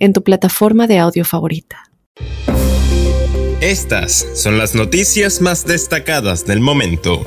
en 0.00 0.12
tu 0.12 0.24
plataforma 0.24 0.88
de 0.88 0.98
audio 0.98 1.24
favorita. 1.24 1.90
Estas 3.60 4.26
son 4.34 4.56
las 4.56 4.74
noticias 4.74 5.42
más 5.42 5.66
destacadas 5.66 6.46
del 6.46 6.60
momento. 6.60 7.22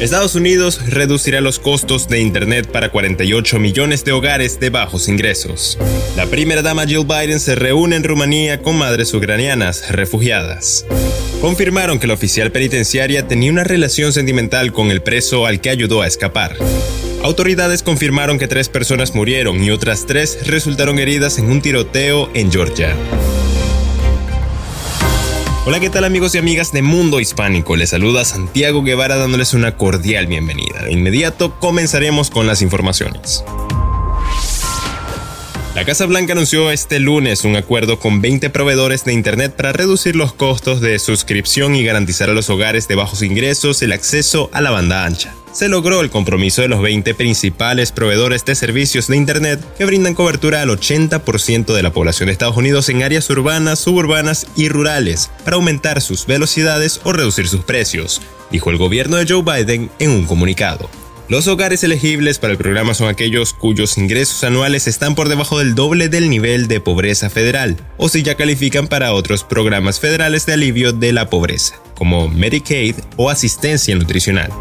Estados 0.00 0.34
Unidos 0.34 0.90
reducirá 0.90 1.40
los 1.40 1.60
costos 1.60 2.08
de 2.08 2.20
Internet 2.20 2.66
para 2.70 2.90
48 2.90 3.60
millones 3.60 4.04
de 4.04 4.10
hogares 4.10 4.58
de 4.58 4.70
bajos 4.70 5.08
ingresos. 5.08 5.78
La 6.16 6.26
primera 6.26 6.60
dama 6.60 6.86
Jill 6.86 7.06
Biden 7.06 7.38
se 7.38 7.54
reúne 7.54 7.94
en 7.94 8.02
Rumanía 8.02 8.62
con 8.62 8.76
madres 8.76 9.14
ucranianas 9.14 9.92
refugiadas. 9.92 10.84
Confirmaron 11.40 12.00
que 12.00 12.08
la 12.08 12.14
oficial 12.14 12.50
penitenciaria 12.50 13.28
tenía 13.28 13.52
una 13.52 13.62
relación 13.62 14.12
sentimental 14.12 14.72
con 14.72 14.90
el 14.90 15.02
preso 15.02 15.46
al 15.46 15.60
que 15.60 15.70
ayudó 15.70 16.02
a 16.02 16.08
escapar. 16.08 16.56
Autoridades 17.26 17.82
confirmaron 17.82 18.38
que 18.38 18.46
tres 18.46 18.68
personas 18.68 19.16
murieron 19.16 19.60
y 19.60 19.72
otras 19.72 20.06
tres 20.06 20.46
resultaron 20.46 21.00
heridas 21.00 21.38
en 21.38 21.50
un 21.50 21.60
tiroteo 21.60 22.30
en 22.34 22.52
Georgia. 22.52 22.94
Hola, 25.64 25.80
¿qué 25.80 25.90
tal 25.90 26.04
amigos 26.04 26.36
y 26.36 26.38
amigas 26.38 26.70
de 26.70 26.82
Mundo 26.82 27.18
Hispánico? 27.18 27.74
Les 27.74 27.90
saluda 27.90 28.24
Santiago 28.24 28.84
Guevara 28.84 29.16
dándoles 29.16 29.54
una 29.54 29.76
cordial 29.76 30.28
bienvenida. 30.28 30.84
De 30.84 30.92
inmediato 30.92 31.58
comenzaremos 31.58 32.30
con 32.30 32.46
las 32.46 32.62
informaciones. 32.62 33.42
La 35.76 35.84
Casa 35.84 36.06
Blanca 36.06 36.32
anunció 36.32 36.70
este 36.70 37.00
lunes 37.00 37.44
un 37.44 37.54
acuerdo 37.54 37.98
con 37.98 38.22
20 38.22 38.48
proveedores 38.48 39.04
de 39.04 39.12
Internet 39.12 39.54
para 39.54 39.74
reducir 39.74 40.16
los 40.16 40.32
costos 40.32 40.80
de 40.80 40.98
suscripción 40.98 41.76
y 41.76 41.84
garantizar 41.84 42.30
a 42.30 42.32
los 42.32 42.48
hogares 42.48 42.88
de 42.88 42.94
bajos 42.94 43.20
ingresos 43.20 43.82
el 43.82 43.92
acceso 43.92 44.48
a 44.54 44.62
la 44.62 44.70
banda 44.70 45.04
ancha 45.04 45.34
se 45.52 45.68
logró 45.68 46.00
el 46.00 46.08
compromiso 46.08 46.62
de 46.62 46.68
los 46.68 46.80
20 46.80 47.14
principales 47.14 47.92
proveedores 47.92 48.46
de 48.46 48.54
servicios 48.54 49.08
de 49.08 49.18
Internet 49.18 49.60
que 49.76 49.84
brindan 49.84 50.14
cobertura 50.14 50.62
al 50.62 50.70
80% 50.70 51.74
de 51.74 51.82
la 51.82 51.92
población 51.92 52.28
de 52.28 52.32
Estados 52.32 52.56
Unidos 52.56 52.88
en 52.88 53.02
áreas 53.02 53.28
urbanas, 53.28 53.78
suburbanas 53.78 54.46
y 54.56 54.70
rurales 54.70 55.30
para 55.44 55.56
aumentar 55.56 56.00
sus 56.00 56.24
velocidades 56.24 57.02
o 57.04 57.12
reducir 57.12 57.48
sus 57.48 57.64
precios, 57.64 58.22
dijo 58.50 58.70
el 58.70 58.78
gobierno 58.78 59.18
de 59.18 59.26
Joe 59.26 59.42
Biden 59.42 59.90
en 59.98 60.10
un 60.10 60.24
comunicado. 60.24 60.88
Los 61.28 61.48
hogares 61.48 61.82
elegibles 61.82 62.38
para 62.38 62.52
el 62.52 62.58
programa 62.58 62.94
son 62.94 63.08
aquellos 63.08 63.52
cuyos 63.52 63.98
ingresos 63.98 64.44
anuales 64.44 64.86
están 64.86 65.16
por 65.16 65.28
debajo 65.28 65.58
del 65.58 65.74
doble 65.74 66.08
del 66.08 66.30
nivel 66.30 66.68
de 66.68 66.80
pobreza 66.80 67.30
federal, 67.30 67.76
o 67.96 68.08
si 68.08 68.22
ya 68.22 68.36
califican 68.36 68.86
para 68.86 69.12
otros 69.12 69.42
programas 69.42 69.98
federales 69.98 70.46
de 70.46 70.52
alivio 70.52 70.92
de 70.92 71.12
la 71.12 71.28
pobreza, 71.28 71.80
como 71.96 72.28
Medicaid 72.28 72.94
o 73.16 73.28
asistencia 73.28 73.96
nutricional. 73.96 74.52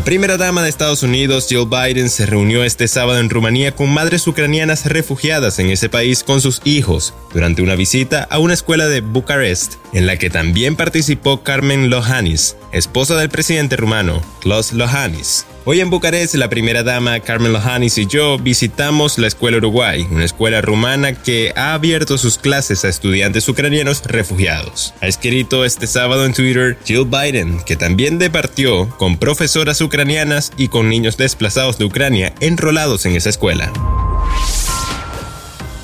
La 0.00 0.04
primera 0.04 0.38
dama 0.38 0.62
de 0.62 0.70
Estados 0.70 1.02
Unidos, 1.02 1.46
Jill 1.46 1.66
Biden, 1.66 2.08
se 2.08 2.24
reunió 2.24 2.64
este 2.64 2.88
sábado 2.88 3.18
en 3.20 3.28
Rumanía 3.28 3.76
con 3.76 3.92
madres 3.92 4.26
ucranianas 4.26 4.86
refugiadas 4.86 5.58
en 5.58 5.68
ese 5.68 5.90
país 5.90 6.24
con 6.24 6.40
sus 6.40 6.62
hijos, 6.64 7.12
durante 7.34 7.60
una 7.60 7.74
visita 7.74 8.26
a 8.30 8.38
una 8.38 8.54
escuela 8.54 8.86
de 8.86 9.02
Bucarest, 9.02 9.74
en 9.92 10.06
la 10.06 10.16
que 10.16 10.30
también 10.30 10.74
participó 10.74 11.42
Carmen 11.42 11.90
Lohanis, 11.90 12.56
esposa 12.72 13.14
del 13.16 13.28
presidente 13.28 13.76
rumano, 13.76 14.22
Klaus 14.40 14.72
Lohanis. 14.72 15.44
Hoy 15.66 15.80
en 15.80 15.90
Bucarest, 15.90 16.36
la 16.36 16.48
primera 16.48 16.82
dama 16.82 17.20
Carmen 17.20 17.52
Lohanis 17.52 17.98
y 17.98 18.06
yo 18.06 18.38
visitamos 18.38 19.18
la 19.18 19.26
Escuela 19.26 19.58
Uruguay, 19.58 20.06
una 20.10 20.24
escuela 20.24 20.62
rumana 20.62 21.12
que 21.12 21.52
ha 21.54 21.74
abierto 21.74 22.16
sus 22.16 22.38
clases 22.38 22.86
a 22.86 22.88
estudiantes 22.88 23.46
ucranianos 23.46 24.02
refugiados. 24.06 24.94
Ha 25.02 25.06
escrito 25.06 25.66
este 25.66 25.86
sábado 25.86 26.24
en 26.24 26.32
Twitter 26.32 26.78
Jill 26.86 27.04
Biden, 27.04 27.60
que 27.66 27.76
también 27.76 28.18
departió 28.18 28.88
con 28.96 29.18
profesoras 29.18 29.82
ucranianas 29.82 30.50
y 30.56 30.68
con 30.68 30.88
niños 30.88 31.18
desplazados 31.18 31.76
de 31.76 31.84
Ucrania 31.84 32.32
enrolados 32.40 33.04
en 33.04 33.14
esa 33.14 33.28
escuela. 33.28 33.70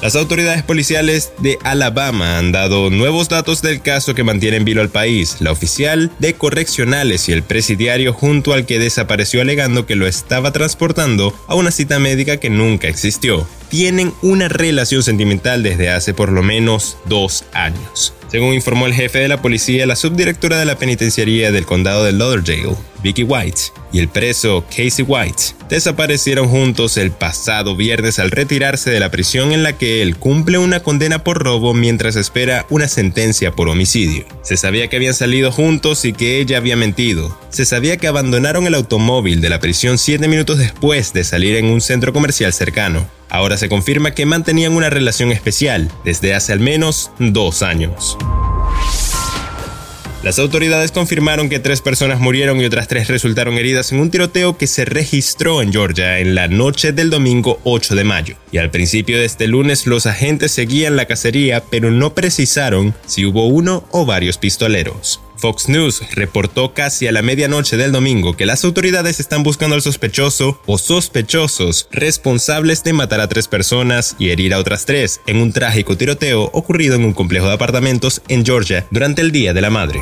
Las 0.06 0.15
autoridades 0.15 0.62
policiales 0.62 1.33
de 1.39 1.59
Alabama 1.65 2.39
han 2.39 2.53
dado 2.53 2.91
nuevos 2.91 3.28
datos 3.28 3.61
del 3.61 3.83
caso 3.83 4.15
que 4.15 4.22
mantiene 4.22 4.59
en 4.59 4.65
vilo 4.65 4.81
al 4.81 4.89
país. 4.89 5.39
La 5.41 5.50
oficial 5.50 6.12
de 6.21 6.34
correccionales 6.34 7.28
y 7.28 7.33
el 7.33 7.43
presidiario 7.43 8.12
junto 8.12 8.53
al 8.53 8.67
que 8.67 8.78
desapareció 8.78 9.41
alegando 9.41 9.84
que 9.84 9.97
lo 9.97 10.06
estaba 10.06 10.53
transportando 10.53 11.34
a 11.49 11.56
una 11.56 11.72
cita 11.72 11.99
médica 11.99 12.37
que 12.37 12.50
nunca 12.50 12.87
existió. 12.87 13.49
Tienen 13.69 14.12
una 14.22 14.49
relación 14.49 15.03
sentimental 15.03 15.62
desde 15.62 15.91
hace 15.91 16.15
por 16.15 16.31
lo 16.31 16.43
menos 16.43 16.97
dos 17.06 17.44
años 17.53 18.15
según 18.28 18.54
informó 18.54 18.87
el 18.87 18.94
jefe 18.94 19.21
de 19.21 19.28
la 19.28 19.41
policía, 19.41 19.87
la 19.87 19.97
subdirectora 19.97 20.59
de 20.59 20.65
la 20.65 20.77
penitenciaría 20.77 21.53
del 21.53 21.66
condado 21.66 22.05
de 22.05 22.12
Lauderdale, 22.12 22.76
Vicky 23.03 23.22
White, 23.22 23.60
y 23.93 24.00
el 24.00 24.09
preso 24.09 24.65
Casey 24.69 25.05
White 25.06 25.43
desaparecieron 25.69 26.49
juntos 26.49 26.97
el 26.97 27.12
pasado 27.12 27.76
viernes 27.76 28.19
al 28.19 28.31
retirarse 28.31 28.91
de 28.91 29.00
la 29.00 29.10
prisión 29.10 29.53
en 29.53 29.62
la 29.62 29.78
que 29.78 30.03
él 30.03 30.16
cumple 30.16 30.59
una 30.59 30.81
condena 30.81 31.22
por 31.22 31.43
robo 31.43 31.72
mientras 31.72 32.16
espera 32.16 32.66
una 32.69 32.88
sentencia 32.88 33.53
por 33.53 33.69
homicidio. 33.69 34.25
Se 34.43 34.56
sabía 34.56 34.88
que 34.88 34.97
habían 34.97 35.15
salido 35.15 35.53
juntos 35.53 36.05
y 36.05 36.12
que 36.12 36.38
ella 36.41 36.59
había 36.59 36.76
mentido. 36.76 37.38
Se 37.56 37.65
sabía 37.65 37.97
que 37.97 38.06
abandonaron 38.06 38.67
el 38.67 38.75
automóvil 38.75 39.41
de 39.41 39.49
la 39.49 39.61
prisión 39.61 39.97
siete 39.97 40.28
minutos 40.28 40.59
después 40.59 41.15
de 41.15 41.25
salir 41.25 41.56
en 41.56 41.65
un 41.65 41.81
centro 41.81 42.12
comercial 42.12 42.53
cercano. 42.53 43.09
Ahora 43.31 43.56
se 43.56 43.71
confirma 43.71 44.11
que 44.11 44.27
mantenían 44.27 44.75
una 44.75 44.91
relación 44.91 45.33
especial 45.33 45.91
desde 46.05 46.34
hace 46.34 46.53
al 46.53 46.61
menos 46.61 47.12
dos 47.19 47.62
años. 47.62 48.19
Las 50.22 50.39
autoridades 50.39 50.93
confirmaron 50.93 51.49
que 51.49 51.59
tres 51.59 51.81
personas 51.81 52.21
murieron 52.21 52.61
y 52.61 52.67
otras 52.67 52.89
tres 52.89 53.09
resultaron 53.09 53.55
heridas 53.55 53.91
en 53.91 54.00
un 54.00 54.11
tiroteo 54.11 54.59
que 54.59 54.67
se 54.67 54.84
registró 54.84 55.62
en 55.62 55.73
Georgia 55.73 56.19
en 56.19 56.34
la 56.34 56.49
noche 56.49 56.93
del 56.93 57.09
domingo 57.09 57.59
8 57.65 57.94
de 57.94 58.05
mayo. 58.05 58.37
Y 58.53 58.59
al 58.59 58.71
principio 58.71 59.19
de 59.19 59.25
este 59.25 59.47
lunes 59.47 59.87
los 59.87 60.05
agentes 60.05 60.53
seguían 60.53 60.94
la 60.94 61.06
cacería, 61.06 61.65
pero 61.71 61.91
no 61.91 62.12
precisaron 62.12 62.94
si 63.06 63.25
hubo 63.25 63.47
uno 63.47 63.88
o 63.93 64.05
varios 64.05 64.37
pistoleros. 64.37 65.23
Fox 65.37 65.69
News 65.69 66.03
reportó 66.13 66.75
casi 66.75 67.07
a 67.07 67.13
la 67.13 67.23
medianoche 67.23 67.77
del 67.77 67.93
domingo 67.93 68.37
que 68.37 68.47
las 68.47 68.65
autoridades 68.65 69.21
están 69.21 69.43
buscando 69.43 69.75
al 69.75 69.83
sospechoso 69.83 70.61
o 70.67 70.79
sospechosos 70.79 71.89
responsables 71.93 72.83
de 72.83 72.93
matar 72.93 73.21
a 73.21 73.29
tres 73.29 73.49
personas 73.49 74.17
y 74.19 74.31
herir 74.31 74.55
a 74.55 74.59
otras 74.59 74.87
tres 74.87 75.21
en 75.27 75.39
un 75.39 75.53
trágico 75.53 75.97
tiroteo 75.97 76.51
ocurrido 76.53 76.95
en 76.95 77.05
un 77.05 77.13
complejo 77.13 77.47
de 77.47 77.55
apartamentos 77.55 78.23
en 78.29 78.45
Georgia 78.45 78.87
durante 78.91 79.23
el 79.23 79.33
Día 79.33 79.53
de 79.53 79.61
la 79.61 79.71
Madre. 79.71 80.01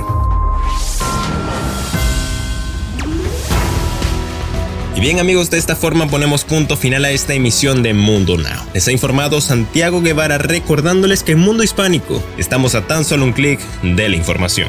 Y 4.97 5.01
bien 5.01 5.19
amigos, 5.19 5.51
de 5.51 5.59
esta 5.59 5.75
forma 5.75 6.07
ponemos 6.07 6.45
punto 6.45 6.77
final 6.77 7.05
a 7.05 7.11
esta 7.11 7.35
emisión 7.35 7.83
de 7.83 7.95
Mundo 7.95 8.37
Now. 8.37 8.65
Les 8.75 8.87
ha 8.87 8.93
informado 8.93 9.41
Santiago 9.41 10.01
Guevara 10.01 10.39
recordándoles 10.39 11.25
que 11.25 11.33
en 11.33 11.41
Mundo 11.41 11.65
Hispánico 11.65 12.23
estamos 12.39 12.77
a 12.77 12.87
tan 12.87 13.05
solo 13.05 13.25
un 13.25 13.33
clic 13.33 13.59
de 13.83 14.09
la 14.09 14.15
información. 14.15 14.69